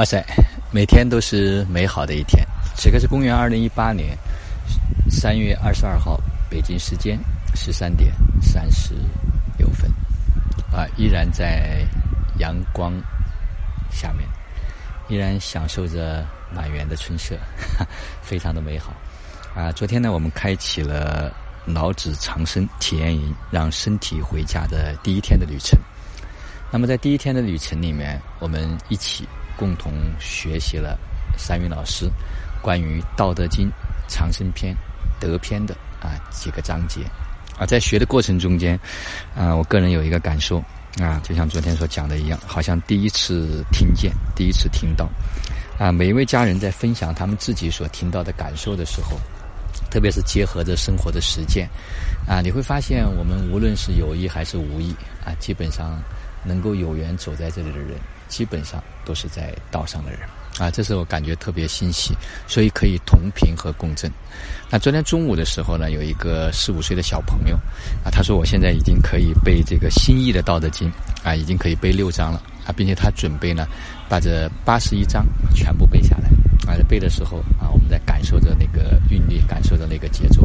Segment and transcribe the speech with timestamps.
[0.00, 0.24] 哇塞，
[0.70, 2.42] 每天都是美好的一天。
[2.74, 4.16] 此刻是公元二零一八年
[5.10, 6.18] 三月二十二号，
[6.48, 7.18] 北京时间
[7.54, 8.10] 十三点
[8.40, 8.94] 三十
[9.58, 9.92] 六分，
[10.72, 11.86] 啊，依然在
[12.38, 12.94] 阳光
[13.90, 14.26] 下面，
[15.10, 17.36] 依然享受着满园的春色，
[18.24, 18.94] 非常的美好。
[19.54, 21.30] 啊，昨天呢，我们开启了
[21.66, 25.78] 老子长生体验营，让身体回家的第一天的旅程。
[26.70, 29.28] 那么在第一天的旅程里面，我们一起。
[29.60, 30.98] 共同学习了
[31.36, 32.10] 三云老师
[32.62, 33.68] 关于《道德经》
[34.08, 34.74] 长生篇、
[35.20, 37.02] 德篇的啊几个章节
[37.58, 38.80] 啊，在学的过程中间
[39.36, 40.64] 啊，我个人有一个感受
[40.98, 45.06] 啊，就像昨天所讲的一样，好像第一次听见，第一次听到
[45.78, 49.20] 啊，每一位家人在分享他们自己所听到的感受的时候，
[49.90, 51.68] 特别是结合着生活的实践
[52.26, 56.02] 啊，你会发现我们无论是有意还是无意啊，基本上
[56.42, 57.98] 能够有缘走在这里的人。
[58.30, 60.20] 基本上都是在道上的人
[60.58, 62.14] 啊，这是我感觉特别欣喜，
[62.46, 64.10] 所以可以同频和共振。
[64.70, 67.56] 那昨天中午的时候呢，有一个四五岁的小朋友
[68.04, 70.88] 啊，他说我现在已经可以背这个新译的《道德经》
[71.28, 73.66] 啊，已经可以背六章了啊，并且他准备呢
[74.08, 76.28] 把这八十一章全部背下来
[76.70, 76.76] 啊。
[76.88, 80.42] 背的时候啊，我们在感受着那个韵律，感受着那个节奏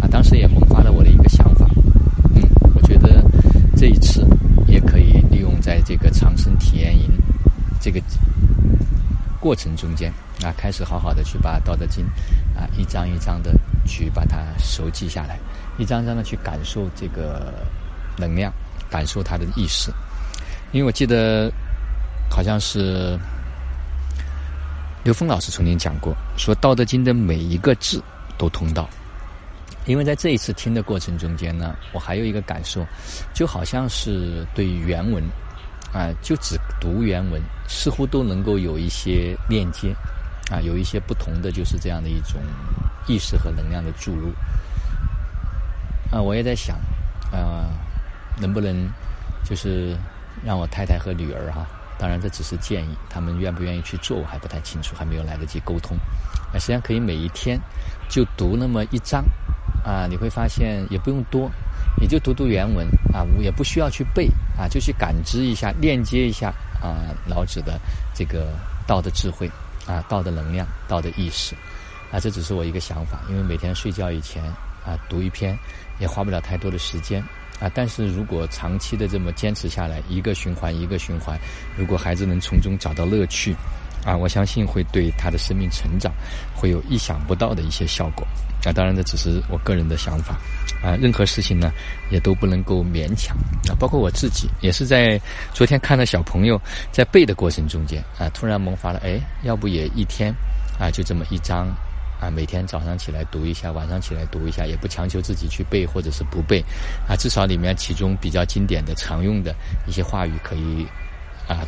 [0.00, 1.66] 啊，当时也萌发了我的一个想法，
[2.34, 2.42] 嗯，
[2.74, 3.24] 我觉得
[3.76, 4.26] 这一次
[4.66, 7.10] 也可以利用在这个长生体验营。
[7.80, 8.00] 这个
[9.42, 10.08] 过程中间
[10.40, 12.04] 啊，开始好好的去把《道德经》
[12.56, 13.52] 啊一章一章的
[13.84, 15.36] 去把它熟记下来，
[15.78, 17.52] 一章章的去感受这个
[18.16, 18.52] 能量，
[18.88, 19.90] 感受它的意识。
[20.70, 21.52] 因为我记得
[22.30, 23.18] 好像是
[25.02, 28.00] 刘峰老师曾经讲过，说《道德经》的每一个字
[28.38, 28.88] 都通道。
[29.86, 32.86] 因为在这一次听的过程中间呢，我还有一个感受，
[33.34, 35.20] 就好像是对原文。
[35.92, 39.94] 啊，就只读原文，似乎都能够有一些链接，
[40.50, 42.40] 啊，有一些不同的，就是这样的一种
[43.06, 44.32] 意识和能量的注入。
[46.10, 46.78] 啊，我也在想，
[47.30, 47.68] 啊，
[48.40, 48.88] 能不能
[49.44, 49.96] 就是
[50.44, 51.66] 让我太太和女儿哈，
[51.98, 55.96] 当然这只是建议，他们愿不愿意去做，我还不太清楚，还没有来得及沟通。
[56.52, 57.60] 啊，实际上可以每一天
[58.08, 59.24] 就读那么一章，
[59.84, 61.50] 啊，你会发现也不用多。
[62.02, 64.26] 你就读读原文啊，我也不需要去背
[64.58, 66.52] 啊，就去感知一下、链接一下
[66.82, 67.78] 啊，老子的
[68.12, 68.48] 这个
[68.88, 69.48] 道的智慧
[69.86, 71.54] 啊，道的能量、道的意识
[72.10, 73.20] 啊，这只是我一个想法。
[73.30, 74.42] 因为每天睡觉以前
[74.84, 75.56] 啊，读一篇
[76.00, 77.22] 也花不了太多的时间
[77.60, 77.70] 啊。
[77.72, 81.38] 但是如果长期的这么坚持下来，一个循环一个循环，
[81.78, 83.54] 如果孩子能从中找到乐趣
[84.04, 86.12] 啊，我相信会对他的生命成长
[86.54, 88.26] 会有意想不到的一些效果。
[88.64, 90.36] 啊，当然这只是我个人的想法，
[90.84, 91.72] 啊，任何事情呢
[92.10, 93.36] 也都不能够勉强。
[93.68, 95.20] 啊，包括我自己也是在
[95.52, 96.60] 昨天看到小朋友
[96.92, 100.32] 在背的过程中间啊，突然萌发了，哎，要不也一天
[100.78, 101.66] 啊就这么一章
[102.20, 106.62] 啊，每天早上起来读一下，晚上起来读一下，也不强求自己去背或者是不背。
[107.08, 109.52] 啊，至少里面其中比较经典的、常用的
[109.88, 110.86] 一些话语可以
[111.48, 111.66] 啊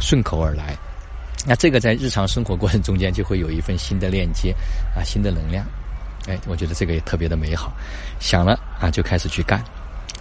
[0.00, 0.74] 顺口而来，
[1.46, 4.54] 那这个在日常生活过程中间就会有一份新的链接
[4.94, 5.64] 啊，新的能量。
[6.28, 7.72] 哎，我觉得这个也特别的美好。
[8.18, 9.64] 想了啊，就开始去干，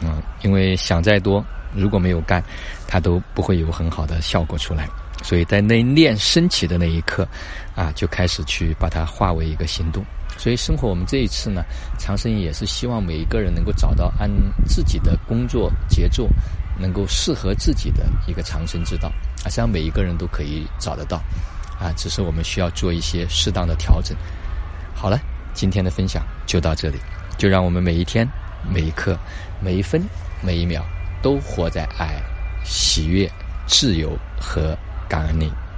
[0.02, 1.44] 嗯，因为想再多，
[1.76, 2.42] 如果没有干，
[2.88, 4.88] 它都不会有很好的效果出来。
[5.24, 7.28] 所以在那念升起的那一刻，
[7.76, 10.04] 啊，就开始去把它化为一个行动。
[10.38, 11.64] 所以生活我们这一次呢，
[11.98, 14.30] 长生也是希望每一个人能够找到按
[14.66, 16.30] 自己的工作节奏，
[16.80, 19.10] 能够适合自己的一个长生之道。
[19.44, 21.18] 啊，实际上每一个人都可以找得到，
[21.80, 24.16] 啊，只是我们需要做一些适当的调整。
[24.94, 25.20] 好了。
[25.52, 26.98] 今天的分享就到这里，
[27.38, 28.26] 就让我们每一天、
[28.72, 29.18] 每一刻、
[29.60, 30.02] 每一分、
[30.42, 30.86] 每一秒
[31.24, 32.22] 都活在爱、
[32.64, 33.30] 喜悦、
[33.66, 34.78] 自由和
[35.10, 35.69] 感恩你。